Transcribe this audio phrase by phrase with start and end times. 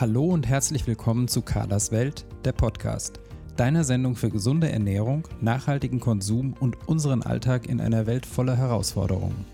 [0.00, 3.18] Hallo und herzlich willkommen zu Carlas Welt, der Podcast.
[3.56, 9.44] Deine Sendung für gesunde Ernährung, nachhaltigen Konsum und unseren Alltag in einer Welt voller Herausforderungen.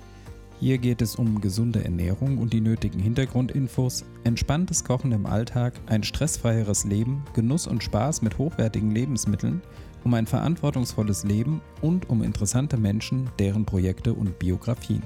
[0.60, 6.02] Hier geht es um gesunde Ernährung und die nötigen Hintergrundinfos, entspanntes Kochen im Alltag, ein
[6.02, 9.62] stressfreieres Leben, Genuss und Spaß mit hochwertigen Lebensmitteln,
[10.04, 15.02] um ein verantwortungsvolles Leben und um interessante Menschen, deren Projekte und Biografien.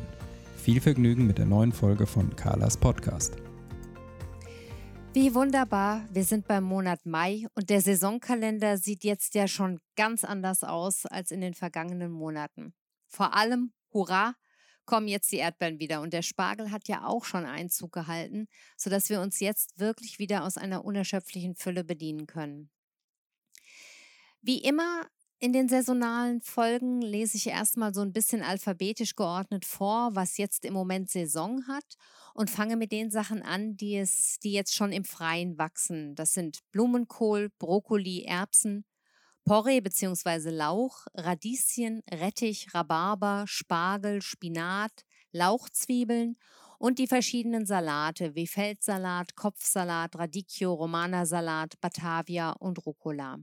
[0.57, 3.37] Viel Vergnügen mit der neuen Folge von Carlas Podcast.
[5.21, 10.23] Wie wunderbar, wir sind beim Monat Mai und der Saisonkalender sieht jetzt ja schon ganz
[10.23, 12.73] anders aus als in den vergangenen Monaten.
[13.09, 14.37] Vor allem, hurra,
[14.85, 18.47] kommen jetzt die Erdbeeren wieder und der Spargel hat ja auch schon Einzug gehalten,
[18.77, 22.71] sodass wir uns jetzt wirklich wieder aus einer unerschöpflichen Fülle bedienen können.
[24.41, 25.05] Wie immer
[25.41, 30.65] in den saisonalen Folgen lese ich erstmal so ein bisschen alphabetisch geordnet vor, was jetzt
[30.65, 31.85] im Moment Saison hat
[32.35, 36.17] und fange mit den Sachen an, die es, die jetzt schon im Freien wachsen.
[36.17, 38.85] Das sind Blumenkohl, Brokkoli, Erbsen,
[39.45, 40.51] Porree bzw.
[40.51, 46.37] Lauch, Radieschen, Rettich, Rhabarber, Spargel, Spinat, Lauchzwiebeln
[46.81, 53.39] und die verschiedenen Salate wie Feldsalat, Kopfsalat, Radicchio, Romana-Salat, Batavia und Rucola.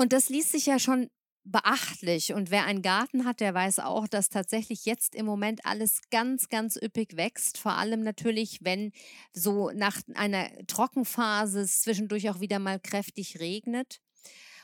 [0.00, 1.10] Und das liest sich ja schon
[1.44, 2.32] beachtlich.
[2.32, 6.48] Und wer einen Garten hat, der weiß auch, dass tatsächlich jetzt im Moment alles ganz,
[6.48, 7.58] ganz üppig wächst.
[7.58, 8.92] Vor allem natürlich, wenn
[9.34, 14.00] so nach einer Trockenphase es zwischendurch auch wieder mal kräftig regnet.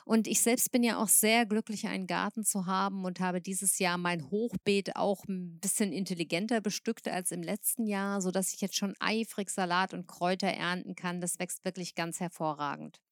[0.07, 3.79] Und ich selbst bin ja auch sehr glücklich, einen Garten zu haben und habe dieses
[3.79, 8.77] Jahr mein Hochbeet auch ein bisschen intelligenter bestückt als im letzten Jahr, sodass ich jetzt
[8.77, 11.21] schon eifrig Salat und Kräuter ernten kann.
[11.21, 13.03] Das wächst wirklich ganz hervorragend.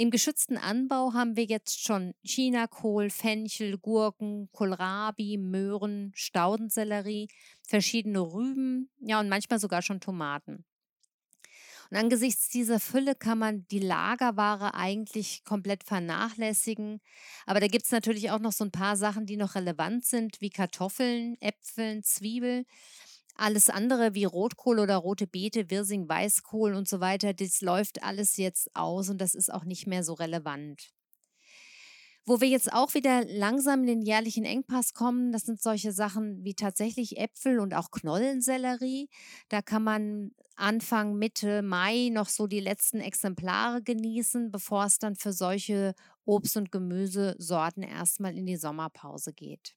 [0.00, 7.28] Im geschützten Anbau haben wir jetzt schon Chinakohl, Fenchel, Gurken, Kohlrabi, Möhren, Staudensellerie,
[7.68, 10.64] verschiedene Rüben, ja und manchmal sogar schon Tomaten.
[11.90, 17.02] Und angesichts dieser Fülle kann man die Lagerware eigentlich komplett vernachlässigen.
[17.44, 20.40] Aber da gibt es natürlich auch noch so ein paar Sachen, die noch relevant sind,
[20.40, 22.64] wie Kartoffeln, Äpfeln, Zwiebeln.
[23.40, 28.36] Alles andere wie Rotkohl oder rote Beete, Wirsing, Weißkohl und so weiter, das läuft alles
[28.36, 30.90] jetzt aus und das ist auch nicht mehr so relevant.
[32.26, 36.44] Wo wir jetzt auch wieder langsam in den jährlichen Engpass kommen, das sind solche Sachen
[36.44, 39.08] wie tatsächlich Äpfel und auch Knollensellerie.
[39.48, 45.16] Da kann man Anfang, Mitte Mai noch so die letzten Exemplare genießen, bevor es dann
[45.16, 45.94] für solche
[46.26, 49.74] Obst- und Gemüsesorten erstmal in die Sommerpause geht.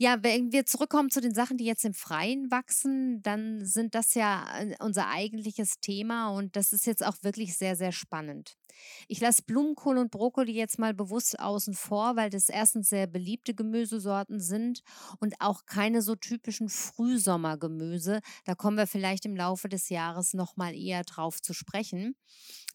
[0.00, 4.14] Ja, wenn wir zurückkommen zu den Sachen, die jetzt im Freien wachsen, dann sind das
[4.14, 8.54] ja äh, unser eigentliches Thema und das ist jetzt auch wirklich sehr, sehr spannend.
[9.08, 13.54] Ich lasse Blumenkohl und Brokkoli jetzt mal bewusst außen vor, weil das erstens sehr beliebte
[13.54, 14.82] Gemüsesorten sind
[15.18, 18.20] und auch keine so typischen Frühsommergemüse.
[18.44, 22.14] Da kommen wir vielleicht im Laufe des Jahres nochmal eher drauf zu sprechen.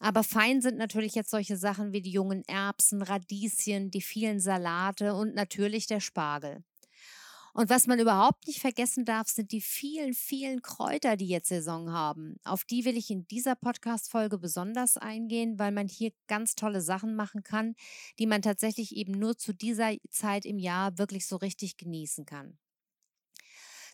[0.00, 5.14] Aber fein sind natürlich jetzt solche Sachen wie die jungen Erbsen, Radieschen, die vielen Salate
[5.14, 6.62] und natürlich der Spargel.
[7.56, 11.92] Und was man überhaupt nicht vergessen darf, sind die vielen, vielen Kräuter, die jetzt Saison
[11.92, 12.36] haben.
[12.42, 17.14] Auf die will ich in dieser Podcast-Folge besonders eingehen, weil man hier ganz tolle Sachen
[17.14, 17.76] machen kann,
[18.18, 22.58] die man tatsächlich eben nur zu dieser Zeit im Jahr wirklich so richtig genießen kann.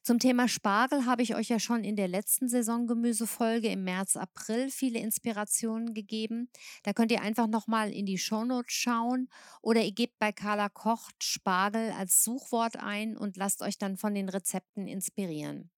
[0.02, 4.70] Zum Thema Spargel habe ich euch ja schon in der letzten Saisongemüsefolge im März, April
[4.70, 6.48] viele Inspirationen gegeben.
[6.84, 9.28] Da könnt ihr einfach nochmal in die Shownotes schauen
[9.60, 14.14] oder ihr gebt bei Carla Kocht Spargel als Suchwort ein und lasst euch dann von
[14.14, 15.70] den Rezepten inspirieren.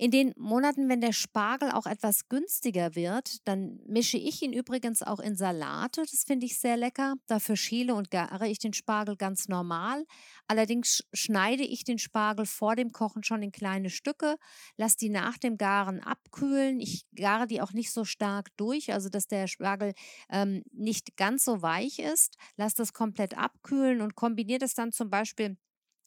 [0.00, 5.02] In den Monaten, wenn der Spargel auch etwas günstiger wird, dann mische ich ihn übrigens
[5.02, 6.00] auch in Salate.
[6.10, 7.16] Das finde ich sehr lecker.
[7.26, 10.06] Dafür schäle und gare ich den Spargel ganz normal.
[10.46, 14.36] Allerdings schneide ich den Spargel vor dem Kochen schon in kleine Stücke,
[14.78, 16.80] lasse die nach dem Garen abkühlen.
[16.80, 19.92] Ich gare die auch nicht so stark durch, also dass der Spargel
[20.30, 22.36] ähm, nicht ganz so weich ist.
[22.56, 25.58] Lasse das komplett abkühlen und kombiniere das dann zum Beispiel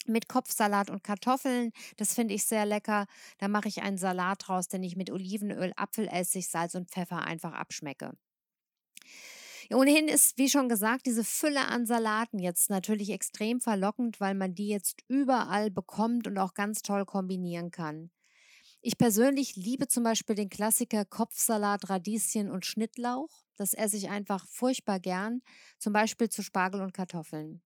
[0.06, 1.72] mit Kopfsalat und Kartoffeln.
[1.98, 3.06] Das finde ich sehr lecker.
[3.40, 7.54] Da mache ich einen Salat draus, den ich mit Olivenöl, Apfelessig, Salz und Pfeffer einfach
[7.54, 8.14] abschmecke.
[9.72, 14.56] Ohnehin ist, wie schon gesagt, diese Fülle an Salaten jetzt natürlich extrem verlockend, weil man
[14.56, 18.12] die jetzt überall bekommt und auch ganz toll kombinieren kann.
[18.82, 23.30] Ich persönlich liebe zum Beispiel den Klassiker Kopfsalat, Radieschen und Schnittlauch.
[23.56, 25.42] Das esse ich einfach furchtbar gern,
[25.80, 27.62] zum Beispiel zu Spargel und Kartoffeln.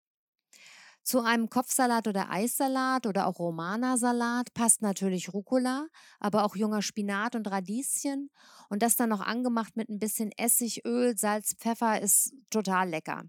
[1.08, 5.88] Zu einem Kopfsalat oder Eissalat oder auch Romana-Salat passt natürlich Rucola,
[6.20, 8.30] aber auch junger Spinat und Radieschen.
[8.68, 13.24] Und das dann noch angemacht mit ein bisschen Essig, Öl, Salz, Pfeffer ist total lecker.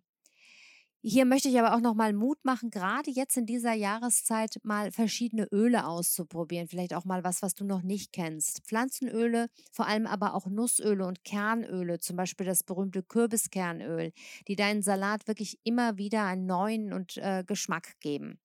[1.01, 4.91] Hier möchte ich aber auch noch mal Mut machen, gerade jetzt in dieser Jahreszeit mal
[4.91, 6.67] verschiedene Öle auszuprobieren.
[6.67, 8.63] Vielleicht auch mal was, was du noch nicht kennst.
[8.67, 14.13] Pflanzenöle, vor allem aber auch Nussöle und Kernöle, zum Beispiel das berühmte Kürbiskernöl,
[14.49, 18.41] die deinen Salat wirklich immer wieder einen neuen und äh, Geschmack geben.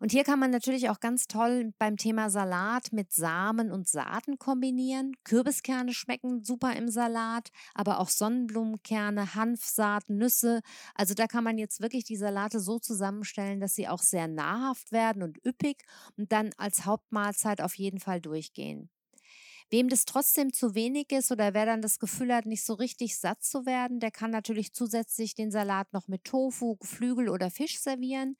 [0.00, 4.38] Und hier kann man natürlich auch ganz toll beim Thema Salat mit Samen und Saaten
[4.38, 5.12] kombinieren.
[5.24, 10.60] Kürbiskerne schmecken super im Salat, aber auch Sonnenblumenkerne, Hanfsaat, Nüsse.
[10.94, 14.92] Also da kann man jetzt wirklich die Salate so zusammenstellen, dass sie auch sehr nahrhaft
[14.92, 15.84] werden und üppig
[16.16, 18.90] und dann als Hauptmahlzeit auf jeden Fall durchgehen.
[19.70, 23.18] Wem das trotzdem zu wenig ist oder wer dann das Gefühl hat, nicht so richtig
[23.18, 27.80] satt zu werden, der kann natürlich zusätzlich den Salat noch mit Tofu, Geflügel oder Fisch
[27.80, 28.36] servieren.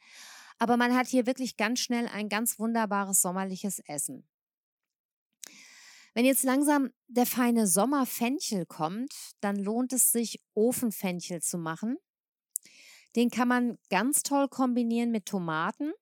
[0.58, 4.26] Aber man hat hier wirklich ganz schnell ein ganz wunderbares sommerliches Essen.
[6.14, 11.96] Wenn jetzt langsam der feine Sommerfenchel kommt, dann lohnt es sich, Ofenfenchel zu machen.
[13.16, 15.92] Den kann man ganz toll kombinieren mit Tomaten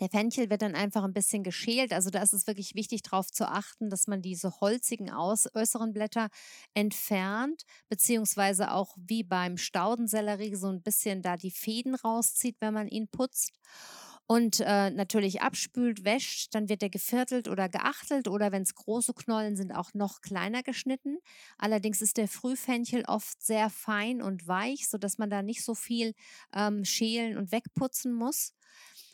[0.00, 1.92] der Fenchel wird dann einfach ein bisschen geschält.
[1.92, 5.92] Also da ist es wirklich wichtig, darauf zu achten, dass man diese holzigen aus äußeren
[5.92, 6.28] Blätter
[6.74, 12.88] entfernt, beziehungsweise auch wie beim Staudensellerie so ein bisschen da die Fäden rauszieht, wenn man
[12.88, 13.58] ihn putzt
[14.28, 19.14] und äh, natürlich abspült, wäscht, dann wird er geviertelt oder geachtelt oder wenn es große
[19.14, 21.16] Knollen sind, auch noch kleiner geschnitten.
[21.56, 26.12] Allerdings ist der Frühfenchel oft sehr fein und weich, sodass man da nicht so viel
[26.54, 28.52] ähm, schälen und wegputzen muss.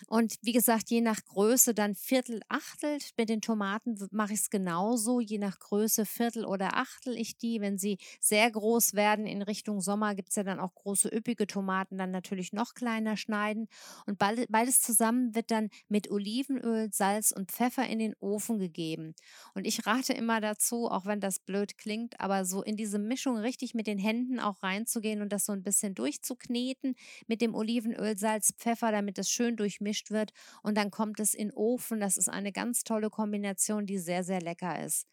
[0.07, 2.99] Und wie gesagt, je nach Größe dann Viertel, Achtel.
[3.17, 5.21] Mit den Tomaten mache ich es genauso.
[5.21, 7.61] Je nach Größe Viertel oder Achtel ich die.
[7.61, 11.47] Wenn sie sehr groß werden in Richtung Sommer, gibt es ja dann auch große üppige
[11.47, 13.69] Tomaten, dann natürlich noch kleiner schneiden.
[14.07, 19.15] Und beides zusammen wird dann mit Olivenöl, Salz und Pfeffer in den Ofen gegeben.
[19.55, 23.37] Und ich rate immer dazu, auch wenn das blöd klingt, aber so in diese Mischung
[23.39, 26.95] richtig mit den Händen auch reinzugehen und das so ein bisschen durchzukneten
[27.27, 30.33] mit dem Olivenöl, Salz, Pfeffer, damit das schön durchmischt gemischt wird
[30.63, 32.01] und dann kommt es in Ofen.
[32.01, 35.07] Das ist eine ganz tolle Kombination, die sehr, sehr lecker ist.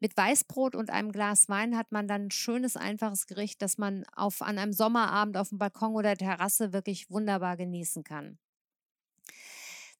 [0.00, 4.04] Mit Weißbrot und einem Glas Wein hat man dann ein schönes, einfaches Gericht, das man
[4.14, 8.38] auf, an einem Sommerabend auf dem Balkon oder Terrasse wirklich wunderbar genießen kann.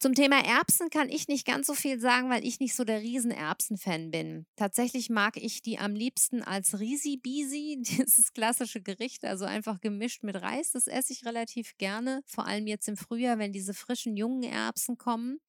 [0.00, 3.00] Zum Thema Erbsen kann ich nicht ganz so viel sagen, weil ich nicht so der
[3.00, 4.46] Riesenerbsen-Fan bin.
[4.54, 10.36] Tatsächlich mag ich die am liebsten als Risi-Bisi, dieses klassische Gericht, also einfach gemischt mit
[10.36, 10.70] Reis.
[10.70, 14.98] Das esse ich relativ gerne, vor allem jetzt im Frühjahr, wenn diese frischen jungen Erbsen
[14.98, 15.40] kommen.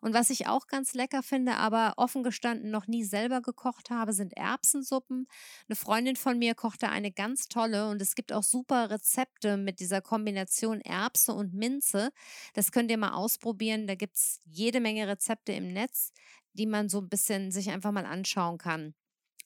[0.00, 4.12] Und was ich auch ganz lecker finde, aber offen gestanden noch nie selber gekocht habe,
[4.12, 5.26] sind Erbsensuppen.
[5.68, 9.80] Eine Freundin von mir kochte eine ganz tolle und es gibt auch super Rezepte mit
[9.80, 12.12] dieser Kombination Erbse und Minze.
[12.54, 13.87] Das könnt ihr mal ausprobieren.
[13.88, 16.12] Da gibt es jede Menge Rezepte im Netz,
[16.52, 18.94] die man so ein bisschen sich einfach mal anschauen kann.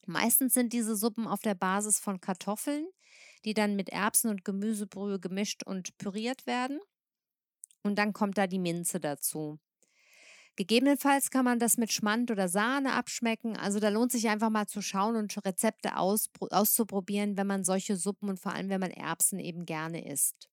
[0.04, 2.88] Meistens sind diese Suppen auf der Basis von Kartoffeln,
[3.44, 6.80] die dann mit Erbsen und Gemüsebrühe gemischt und püriert werden.
[7.84, 9.60] Und dann kommt da die Minze dazu.
[10.56, 13.56] Gegebenenfalls kann man das mit Schmand oder Sahne abschmecken.
[13.56, 17.96] Also da lohnt sich einfach mal zu schauen und Rezepte aus, auszuprobieren, wenn man solche
[17.96, 20.51] Suppen und vor allem, wenn man Erbsen eben gerne isst.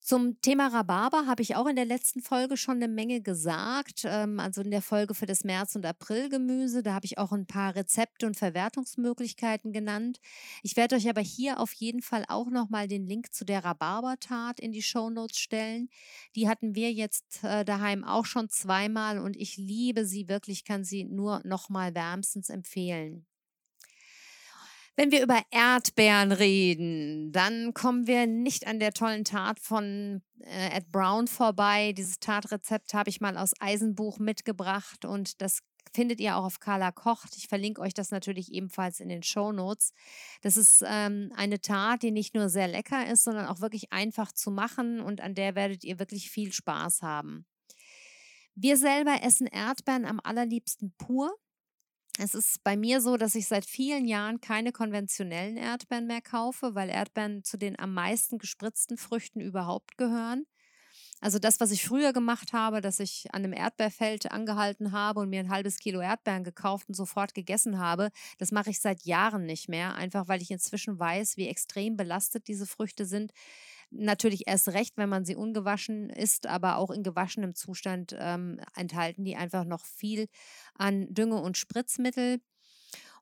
[0.00, 4.40] Zum Thema Rhabarber habe ich auch in der letzten Folge schon eine Menge gesagt, ähm,
[4.40, 6.82] also in der Folge für das März- und Aprilgemüse.
[6.82, 10.18] Da habe ich auch ein paar Rezepte und Verwertungsmöglichkeiten genannt.
[10.62, 14.60] Ich werde euch aber hier auf jeden Fall auch nochmal den Link zu der Rhabarbertat
[14.60, 15.90] in die Shownotes stellen.
[16.36, 20.84] Die hatten wir jetzt äh, daheim auch schon zweimal und ich liebe sie wirklich, kann
[20.84, 23.27] sie nur nochmal wärmstens empfehlen.
[24.98, 30.76] Wenn wir über Erdbeeren reden, dann kommen wir nicht an der tollen Tat von äh,
[30.76, 31.92] Ed Brown vorbei.
[31.92, 35.60] Dieses Tatrezept habe ich mal aus Eisenbuch mitgebracht und das
[35.94, 37.36] findet ihr auch auf Carla Kocht.
[37.36, 39.92] Ich verlinke euch das natürlich ebenfalls in den Show Notes.
[40.42, 44.32] Das ist ähm, eine Tat, die nicht nur sehr lecker ist, sondern auch wirklich einfach
[44.32, 47.46] zu machen und an der werdet ihr wirklich viel Spaß haben.
[48.56, 51.30] Wir selber essen Erdbeeren am allerliebsten pur.
[52.20, 56.74] Es ist bei mir so, dass ich seit vielen Jahren keine konventionellen Erdbeeren mehr kaufe,
[56.74, 60.44] weil Erdbeeren zu den am meisten gespritzten Früchten überhaupt gehören.
[61.20, 65.30] Also das, was ich früher gemacht habe, dass ich an einem Erdbeerfeld angehalten habe und
[65.30, 69.46] mir ein halbes Kilo Erdbeeren gekauft und sofort gegessen habe, das mache ich seit Jahren
[69.46, 73.32] nicht mehr, einfach weil ich inzwischen weiß, wie extrem belastet diese Früchte sind.
[73.90, 79.24] Natürlich erst recht, wenn man sie ungewaschen isst, aber auch in gewaschenem Zustand ähm, enthalten
[79.24, 80.28] die einfach noch viel
[80.74, 82.40] an Dünge und Spritzmittel.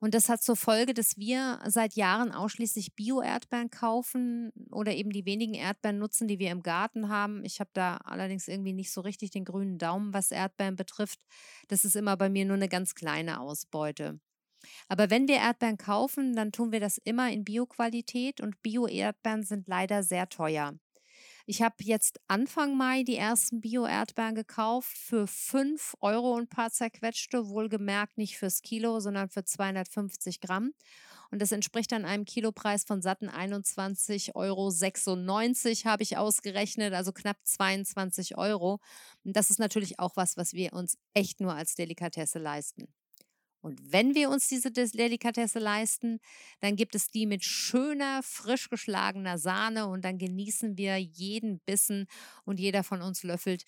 [0.01, 5.25] Und das hat zur Folge, dass wir seit Jahren ausschließlich Bio-Erdbeeren kaufen oder eben die
[5.25, 7.45] wenigen Erdbeeren nutzen, die wir im Garten haben.
[7.45, 11.21] Ich habe da allerdings irgendwie nicht so richtig den grünen Daumen, was Erdbeeren betrifft.
[11.69, 14.21] Das ist immer bei mir nur eine ganz kleine Ausbeute.
[14.89, 19.69] Aber wenn wir Erdbeeren kaufen, dann tun wir das immer in Bioqualität und Bio-Erdbeeren sind
[19.69, 20.75] leider sehr teuer.
[21.49, 26.73] Ich habe jetzt Anfang Mai die ersten Bio-Erdbeeren gekauft für 5 Euro und ein paar
[26.73, 30.73] zerquetschte, wohlgemerkt nicht fürs Kilo, sondern für 250 Gramm.
[31.31, 34.73] Und das entspricht dann einem Kilopreis von satten 21,96 Euro
[35.85, 38.81] habe ich ausgerechnet, also knapp 22 Euro.
[39.25, 42.89] Und das ist natürlich auch was, was wir uns echt nur als Delikatesse leisten.
[43.67, 46.21] Und wenn wir uns diese Delikatesse leisten,
[46.61, 52.07] dann gibt es die mit schöner, frisch geschlagener Sahne und dann genießen wir jeden Bissen
[52.45, 53.65] und jeder von uns löffelt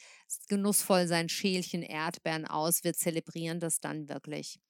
[0.49, 2.85] genussvoll sein Schälchen Erdbeeren aus.
[2.85, 4.61] Wir zelebrieren das dann wirklich.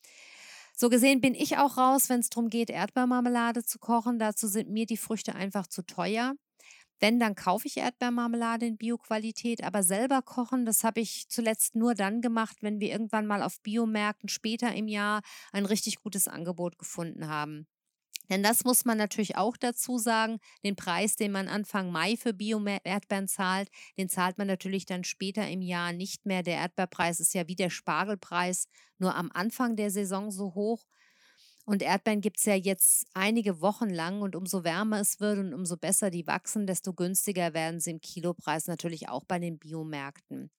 [0.75, 4.19] So gesehen bin ich auch raus, wenn es darum geht, Erdbeermarmelade zu kochen.
[4.19, 6.37] Dazu sind mir die Früchte einfach zu teuer.
[7.01, 11.95] Wenn, dann kaufe ich Erdbeermarmelade in Bioqualität, aber selber kochen, das habe ich zuletzt nur
[11.95, 16.79] dann gemacht, wenn wir irgendwann mal auf Biomärkten später im Jahr ein richtig gutes Angebot
[16.79, 17.67] gefunden haben.
[18.31, 20.39] Denn das muss man natürlich auch dazu sagen.
[20.65, 25.49] Den Preis, den man Anfang Mai für Bio-Erdbeeren zahlt, den zahlt man natürlich dann später
[25.49, 26.43] im Jahr nicht mehr.
[26.43, 28.67] Der Erdbeerpreis ist ja wie der Spargelpreis,
[28.99, 30.85] nur am Anfang der Saison so hoch.
[31.69, 35.53] Und Erdbeeren gibt es ja jetzt einige Wochen lang und umso wärmer es wird und
[35.53, 40.51] umso besser die wachsen, desto günstiger werden sie im Kilopreis natürlich auch bei den Biomärkten.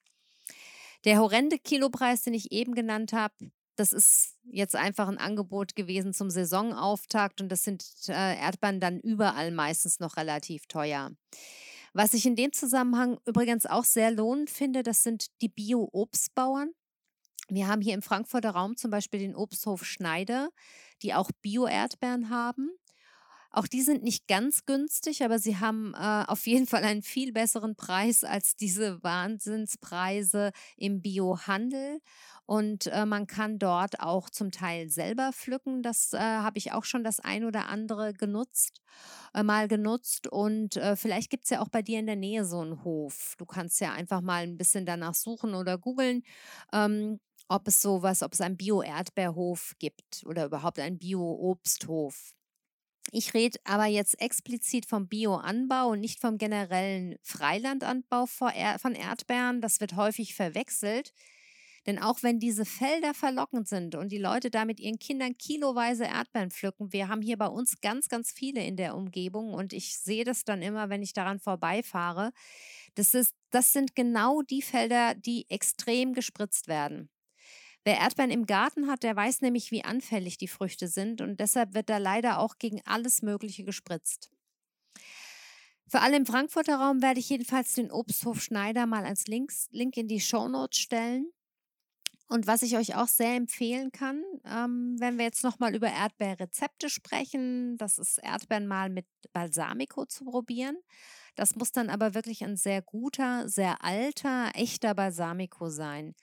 [1.05, 3.33] Der horrende Kilopreis, den ich eben genannt habe,
[3.75, 8.99] das ist jetzt einfach ein Angebot gewesen zum Saisonauftakt und das sind äh, Erdbeeren dann
[8.99, 11.09] überall meistens noch relativ teuer.
[11.91, 16.69] Was ich in dem Zusammenhang übrigens auch sehr lohnend finde, das sind die Bio-Obstbauern.
[17.49, 20.49] Wir haben hier im Frankfurter Raum zum Beispiel den Obsthof Schneider,
[21.01, 22.69] die auch Bio-Erdbeeren haben.
[23.51, 27.31] Auch die sind nicht ganz günstig, aber sie haben äh, auf jeden Fall einen viel
[27.33, 31.99] besseren Preis als diese Wahnsinnspreise im Biohandel.
[32.45, 35.81] Und äh, man kann dort auch zum Teil selber pflücken.
[35.81, 38.81] Das äh, habe ich auch schon das ein oder andere genutzt,
[39.33, 40.27] äh, mal genutzt.
[40.27, 43.33] Und äh, vielleicht gibt es ja auch bei dir in der Nähe so einen Hof.
[43.39, 46.23] Du kannst ja einfach mal ein bisschen danach suchen oder googeln.
[46.71, 52.33] Ähm, ob es sowas, ob es einen Bio-Erdbeerhof gibt oder überhaupt einen Bio-Obsthof.
[53.11, 59.61] Ich rede aber jetzt explizit vom Bioanbau und nicht vom generellen Freilandanbau von Erdbeeren.
[59.61, 61.11] Das wird häufig verwechselt.
[61.87, 66.51] Denn auch wenn diese Felder verlockend sind und die Leute damit ihren Kindern kiloweise Erdbeeren
[66.51, 70.25] pflücken, wir haben hier bei uns ganz, ganz viele in der Umgebung und ich sehe
[70.25, 72.31] das dann immer, wenn ich daran vorbeifahre.
[72.95, 77.09] Das, ist, das sind genau die Felder, die extrem gespritzt werden.
[77.83, 81.73] Wer Erdbeeren im Garten hat, der weiß nämlich, wie anfällig die Früchte sind und deshalb
[81.73, 84.29] wird da leider auch gegen alles Mögliche gespritzt.
[85.87, 89.97] Für alle im Frankfurter Raum werde ich jedenfalls den Obsthof Schneider mal als Links, Link
[89.97, 91.31] in die Shownotes stellen.
[92.27, 96.87] Und was ich euch auch sehr empfehlen kann, ähm, wenn wir jetzt nochmal über Erdbeerrezepte
[96.89, 100.77] sprechen, das ist Erdbeeren mal mit Balsamico zu probieren.
[101.35, 106.13] Das muss dann aber wirklich ein sehr guter, sehr alter, echter Balsamico sein.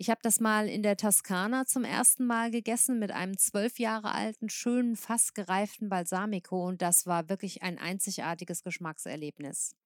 [0.00, 4.12] Ich habe das mal in der Toskana zum ersten Mal gegessen mit einem zwölf Jahre
[4.12, 9.76] alten, schönen, fast gereiften Balsamico und das war wirklich ein einzigartiges Geschmackserlebnis.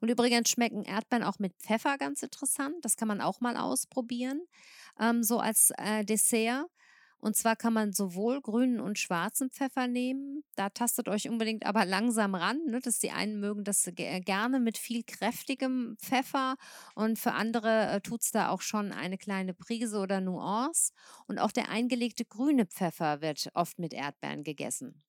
[0.00, 2.76] Und übrigens schmecken Erdbeeren auch mit Pfeffer ganz interessant.
[2.80, 4.40] Das kann man auch mal ausprobieren,
[4.98, 6.70] ähm, so als äh, Dessert.
[7.22, 10.42] Und zwar kann man sowohl grünen und schwarzen Pfeffer nehmen.
[10.56, 12.58] Da tastet euch unbedingt aber langsam ran.
[12.66, 12.80] Ne?
[12.80, 16.56] Dass die einen mögen das äh, gerne mit viel kräftigem Pfeffer
[16.96, 20.92] und für andere äh, tut es da auch schon eine kleine Prise oder Nuance.
[21.28, 25.04] Und auch der eingelegte grüne Pfeffer wird oft mit Erdbeeren gegessen.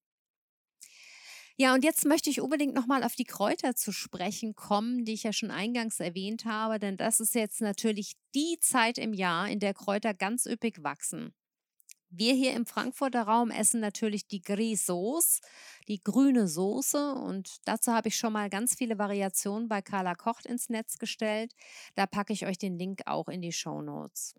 [1.58, 5.24] Ja, und jetzt möchte ich unbedingt nochmal auf die Kräuter zu sprechen kommen, die ich
[5.24, 9.60] ja schon eingangs erwähnt habe, denn das ist jetzt natürlich die Zeit im Jahr, in
[9.60, 11.34] der Kräuter ganz üppig wachsen.
[12.16, 15.42] Wir hier im Frankfurter Raum essen natürlich die Gris Sauce,
[15.88, 20.46] die grüne Soße und dazu habe ich schon mal ganz viele Variationen bei Carla Kocht
[20.46, 21.56] ins Netz gestellt.
[21.96, 24.36] Da packe ich euch den Link auch in die Show Notes.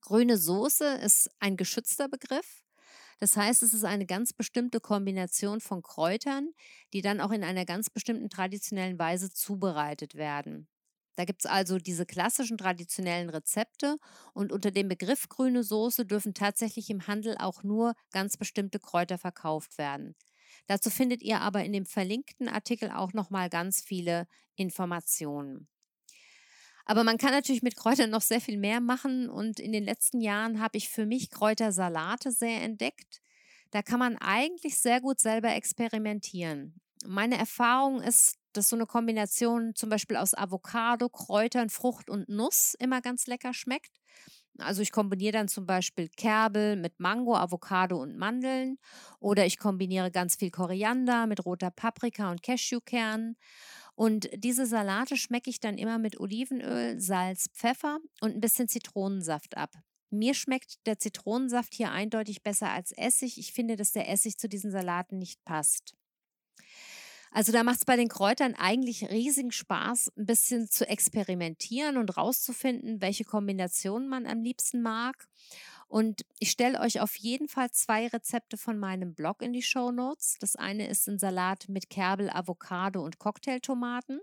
[0.00, 2.62] Grüne Soße ist ein geschützter Begriff.
[3.18, 6.52] Das heißt, es ist eine ganz bestimmte Kombination von Kräutern,
[6.92, 10.68] die dann auch in einer ganz bestimmten traditionellen Weise zubereitet werden.
[11.20, 13.98] Da gibt es also diese klassischen traditionellen Rezepte
[14.32, 19.18] und unter dem Begriff grüne Soße dürfen tatsächlich im Handel auch nur ganz bestimmte Kräuter
[19.18, 20.16] verkauft werden.
[20.66, 25.68] Dazu findet ihr aber in dem verlinkten Artikel auch nochmal ganz viele Informationen.
[26.86, 30.22] Aber man kann natürlich mit Kräutern noch sehr viel mehr machen und in den letzten
[30.22, 33.20] Jahren habe ich für mich Kräutersalate sehr entdeckt.
[33.72, 36.80] Da kann man eigentlich sehr gut selber experimentieren.
[37.06, 42.74] Meine Erfahrung ist, dass so eine Kombination zum Beispiel aus Avocado, Kräutern, Frucht und Nuss
[42.78, 44.00] immer ganz lecker schmeckt.
[44.58, 48.78] Also ich kombiniere dann zum Beispiel Kerbel mit Mango, Avocado und Mandeln
[49.20, 53.36] oder ich kombiniere ganz viel Koriander mit roter Paprika und Cashewkernen.
[53.94, 59.56] Und diese Salate schmecke ich dann immer mit Olivenöl, Salz, Pfeffer und ein bisschen Zitronensaft
[59.56, 59.72] ab.
[60.10, 63.38] Mir schmeckt der Zitronensaft hier eindeutig besser als Essig.
[63.38, 65.94] Ich finde, dass der Essig zu diesen Salaten nicht passt.
[67.32, 72.16] Also da macht es bei den Kräutern eigentlich riesigen Spaß, ein bisschen zu experimentieren und
[72.16, 75.28] rauszufinden, welche Kombinationen man am liebsten mag.
[75.86, 79.90] Und ich stelle euch auf jeden Fall zwei Rezepte von meinem Blog in die Show
[79.92, 80.36] Notes.
[80.40, 84.20] Das eine ist ein Salat mit Kerbel, Avocado und Cocktailtomaten.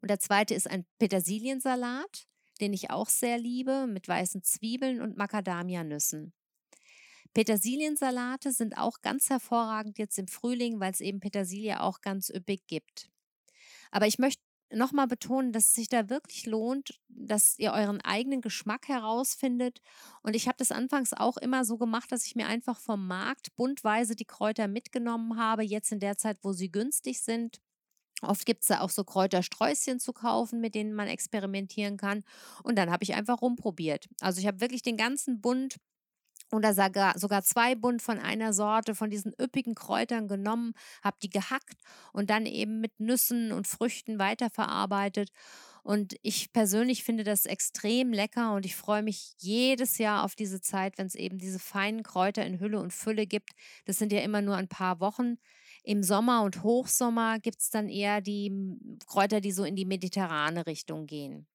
[0.00, 2.26] Und der zweite ist ein Petersiliensalat,
[2.60, 6.32] den ich auch sehr liebe, mit weißen Zwiebeln und Macadamianüssen.
[7.34, 12.66] Petersiliensalate sind auch ganz hervorragend jetzt im Frühling, weil es eben Petersilie auch ganz üppig
[12.66, 13.10] gibt.
[13.90, 18.40] Aber ich möchte nochmal betonen, dass es sich da wirklich lohnt, dass ihr euren eigenen
[18.40, 19.80] Geschmack herausfindet.
[20.22, 23.54] Und ich habe das anfangs auch immer so gemacht, dass ich mir einfach vom Markt
[23.56, 27.60] buntweise die Kräuter mitgenommen habe, jetzt in der Zeit, wo sie günstig sind.
[28.22, 32.22] Oft gibt es da auch so Kräutersträußchen zu kaufen, mit denen man experimentieren kann.
[32.62, 34.08] Und dann habe ich einfach rumprobiert.
[34.20, 35.76] Also ich habe wirklich den ganzen Bund
[36.52, 41.30] oder sogar, sogar zwei Bund von einer Sorte von diesen üppigen Kräutern genommen, habe die
[41.30, 41.76] gehackt
[42.12, 45.30] und dann eben mit Nüssen und Früchten weiterverarbeitet.
[45.82, 50.60] Und ich persönlich finde das extrem lecker und ich freue mich jedes Jahr auf diese
[50.60, 53.50] Zeit, wenn es eben diese feinen Kräuter in Hülle und Fülle gibt.
[53.84, 55.38] Das sind ja immer nur ein paar Wochen.
[55.82, 58.52] Im Sommer und Hochsommer gibt es dann eher die
[59.06, 61.46] Kräuter, die so in die mediterrane Richtung gehen.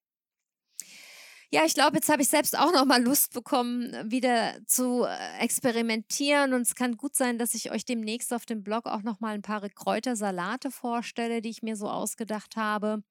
[1.49, 5.37] Ja, ich glaube, jetzt habe ich selbst auch noch mal Lust bekommen, wieder zu äh,
[5.39, 6.53] experimentieren.
[6.53, 9.33] Und es kann gut sein, dass ich euch demnächst auf dem Blog auch noch mal
[9.33, 13.01] ein paar Kräutersalate vorstelle, die ich mir so ausgedacht habe.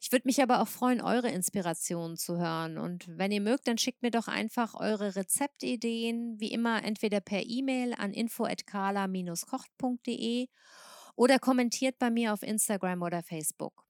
[0.00, 2.78] Ich würde mich aber auch freuen, eure Inspirationen zu hören.
[2.78, 7.42] Und wenn ihr mögt, dann schickt mir doch einfach eure Rezeptideen, wie immer entweder per
[7.44, 10.48] E-Mail an info@kala-kocht.de
[11.16, 13.87] oder kommentiert bei mir auf Instagram oder Facebook.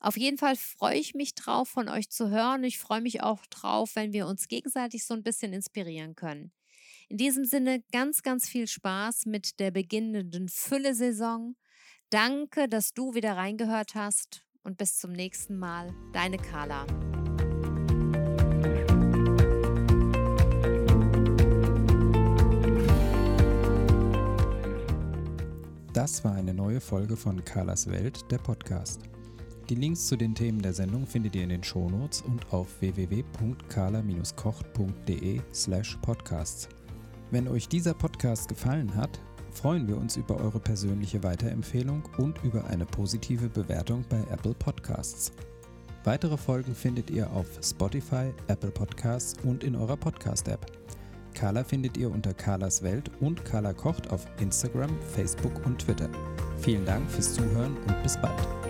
[0.00, 2.64] Auf jeden Fall freue ich mich drauf, von euch zu hören.
[2.64, 6.52] Ich freue mich auch drauf, wenn wir uns gegenseitig so ein bisschen inspirieren können.
[7.08, 11.56] In diesem Sinne ganz, ganz viel Spaß mit der beginnenden Fülle-Saison.
[12.10, 15.94] Danke, dass du wieder reingehört hast und bis zum nächsten Mal.
[16.12, 16.86] Deine Carla.
[25.92, 29.02] Das war eine neue Folge von Carlas Welt, der Podcast.
[29.70, 35.40] Die Links zu den Themen der Sendung findet ihr in den Shownotes und auf www.kala-kocht.de
[35.54, 36.68] slash podcasts.
[37.30, 39.18] Wenn euch dieser Podcast gefallen hat,
[39.50, 45.32] freuen wir uns über eure persönliche Weiterempfehlung und über eine positive Bewertung bei Apple Podcasts.
[46.04, 50.66] Weitere Folgen findet ihr auf Spotify, Apple Podcasts und in eurer Podcast-App.
[51.32, 56.10] Carla findet ihr unter Carlas Welt und Carla kocht auf Instagram, Facebook und Twitter.
[56.58, 58.63] Vielen Dank fürs Zuhören und bis bald.